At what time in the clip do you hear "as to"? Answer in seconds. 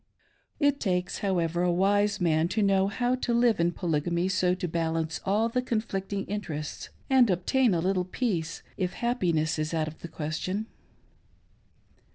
4.53-4.67